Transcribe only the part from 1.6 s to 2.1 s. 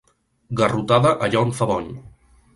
fa bony!